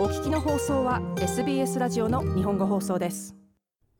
[0.00, 3.36] お聞きの放送は SBS ラジオの日本語放送です。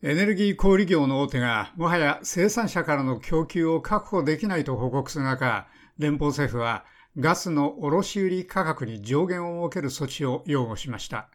[0.03, 5.69] エネルギー小売業の大手がもはや生産者からの供給を確保できないと報告する中
[5.99, 6.87] 連邦政府は
[7.19, 11.29] ガスの卸売価格に上限を設ける措置を擁護しました。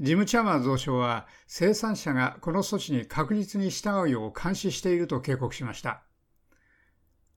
[0.00, 6.02] ジム・チャーマー増相は生産者がこの措置に確実に従うよう監視していると警告しました。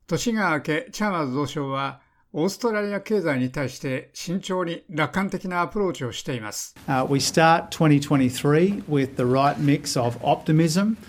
[0.07, 1.99] 年が明けチャーマー増相は
[2.31, 6.75] オーストラリア経済に対して慎重に楽観的なアプローチをしています。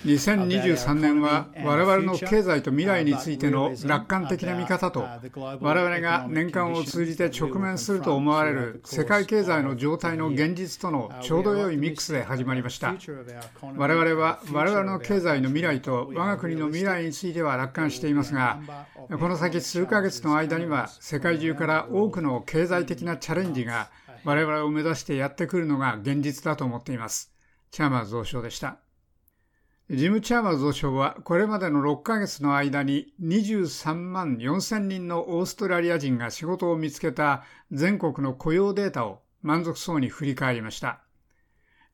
[0.07, 5.07] 2023年は我々の経済と未来についての楽観的な見方と
[5.61, 12.95] 我々が年間を通じて直面すると思われる世界経済の状態の現実とのちょうど良いミックスで始まりました。
[13.77, 18.59] 我々は我々の経済の未来と我が国の未来については楽観していますが、
[19.11, 23.91] この先数ヶ月の間には世界中から多くの経済的なチャレンジが
[24.23, 27.33] 我々を目指してやってくるのが現実だと思っています。
[27.73, 28.77] チャーマー増相でした。
[29.91, 41.01] ジム・チャーマー増相はこれまでの6ヶ月の間に23万4000人のオーストラリア人が仕事を見つけた全国の雇用データを満足そうに振り返りました。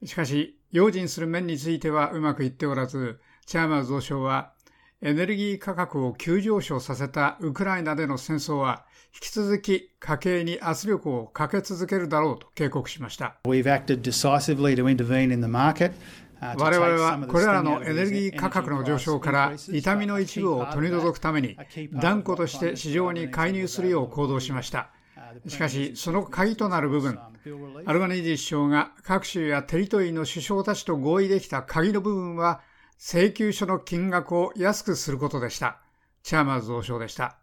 [0.05, 4.53] しかし、用心する面についてはうまくいっておらず、チャーマー増相は
[5.03, 13.37] エネルギー価格を急上昇させたウクライナでの戦争は引き続き家計に圧力をかけ続けるだろうと警告しました。
[13.45, 13.77] 我々
[17.03, 21.59] はこれらのエネルギー価格の上昇から痛みの一部を取り除くために
[21.93, 24.89] 断固として市場に介入するよう行動しました。
[25.47, 27.19] しかし、その鍵となる部分、
[27.85, 32.63] アルバニージ首相が各州やテリトリーの首相たちと合意できた鍵の部分は
[32.99, 35.81] 請求書の金額を安くすることでした。
[36.23, 37.39] チャーマーズ増相でした。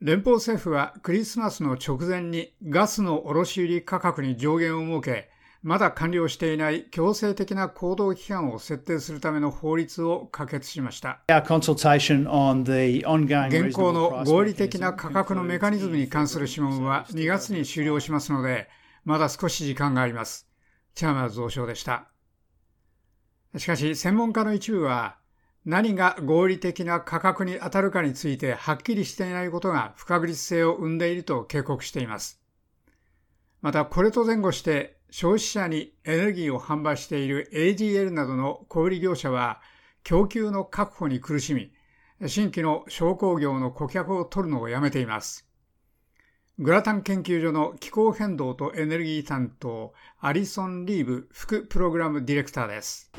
[0.00, 5.30] 連邦政府はクリスマスの直前にガスの卸売価格に上限を設け、
[5.62, 11.20] まだ完了していない強制的な行動期間を設定するための法律を可決しました。
[13.48, 18.68] 現行の合理的な価格のメカニズムに関する諮問は2月に終了しますので、
[19.04, 20.48] まだ少し時間があります。
[20.94, 22.08] チャーマーズ増相でした。
[23.58, 25.16] しかし、専門家の一部は、
[25.64, 32.40] 何が合理的な価格に当たるかについてはっきりしていないことが不確実性を生んでいると警告しています。
[33.62, 39.60] また、これと前後して消費者にエネルギーを販売している AGL などの小売業者は
[40.04, 41.72] 供給の確保に苦しみ、
[42.28, 45.45] 新規の商工業の顧客を取るのをやめています。
[46.58, 53.10] グラタン研究所の気候変動とエネルギー担当、アリソン・リーブ副プログラムディレクターです。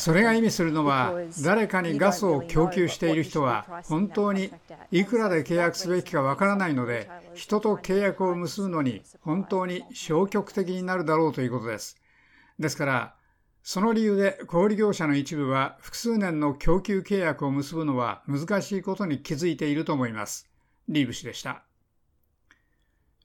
[0.00, 1.14] それが意味するのは、
[1.44, 4.50] 誰かにガスを供給している人は、本当に
[4.90, 11.96] いくらで契約すべきかわからないので、人と契約を結ぶのに本当に消極的になるだろうということです。
[12.58, 13.14] ですから、
[13.66, 20.50] その理由で小売業者の一部は複数年の供給契約を結ぶのは難しいことに気づいていると思います。
[20.86, 21.62] リーブ氏でした。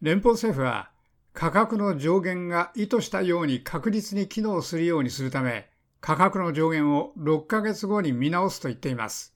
[0.01, 0.91] 連邦政府は
[1.33, 9.35] 価格の上限が意図したように確実に機能するようにするため、価格の上限を6ヶ月後に見直すと言っています。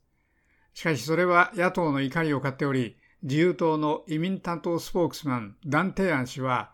[0.73, 6.72] しかしそれは野党の怒りを買っており、自由党の移民担当スポークスマン、ダン・テアン氏は、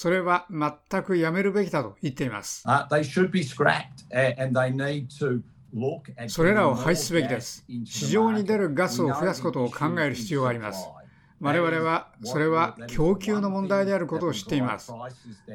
[0.00, 2.62] それは全くやめるべきだと言っています。
[6.28, 7.64] それらを廃止すべきです。
[7.84, 10.88] 市場に出るガスを増やすことを考える必要があります。
[11.40, 14.92] 我々はそれは供給の問題であることを知っています。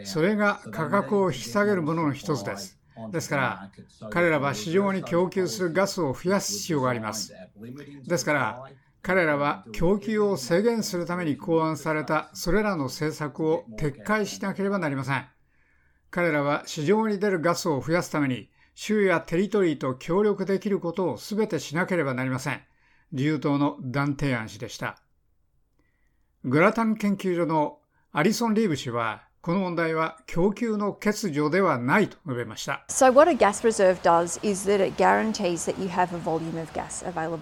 [0.03, 2.77] それが価格を引き下げるものの一つです。
[3.13, 3.69] ですから、
[4.09, 7.33] 彼らは市場に供給するガスを増やす必要があります。
[8.05, 8.65] ですから、
[9.03, 15.25] 彼らは供給を制限するために考案されたそれらの政策を撤回しなければなりません。
[16.09, 22.61] 彼らは市場に出るガスを増やすために州やテリトリーと協力できることを全てしなければなりません。
[23.11, 24.97] 自由党のダン・テイアン氏でした。
[26.45, 27.79] グラタン研究所の
[28.13, 32.85] アリソン・リーブ氏はこの問題は供給の欠如ではないと述べました。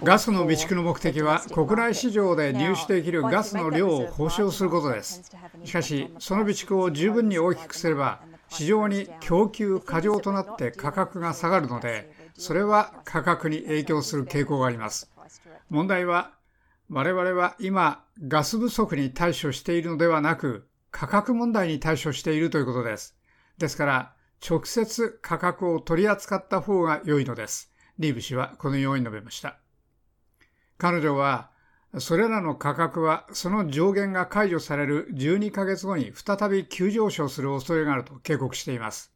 [0.03, 5.21] ガスの備蓄の目的は国内市場で入手できるガスの量を保証することです。
[5.63, 15.11] しかし、その備蓄を十分に大きくすれば、市場に供給過剰となって価格が下がるので、それは価格に影響する傾向があります。
[15.69, 16.31] 問題は、
[16.89, 23.17] 我々は今、ガス不足に対処しているのではなく、価格問題に対処しているということです。
[23.57, 24.13] ですから、
[24.47, 27.71] 直接価格を取り扱った方が良いのです。
[27.99, 29.57] リーブ氏はこのように述べました。
[30.77, 31.51] 彼女は、
[31.99, 39.13] それらの価格はその上限が解除される12ヶ月後に再び急上昇する恐れがあると警告しています。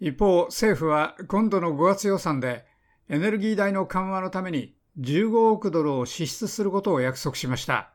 [0.00, 2.64] 一方、政府は今度の5月予算で
[3.08, 7.92] エネルギー代の緩和のために15億ドルを支出することを約束しました。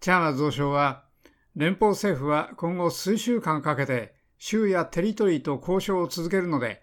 [0.00, 1.04] チャーマー増相は、
[1.54, 6.82] 連邦政府は今後数週間かけて州やテリトリーと交渉を続けるので、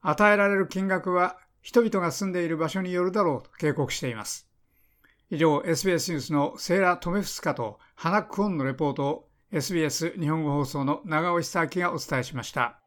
[0.00, 4.48] 与えられる金額は人々が住んでいる場所によるだろうと警告しています。
[5.30, 12.80] 以上、SBS ニュースのセーラ・トメフスカとハナクオンのレポートを SBS 日本語放送の長尾久明がお伝えしました。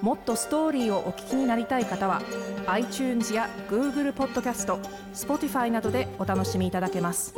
[0.00, 2.22] もっとストーリーをお聞きになりたい方は
[2.66, 4.78] iTunes や Google ポッドキャスト
[5.14, 7.34] Spotify などでお楽しみいただけます。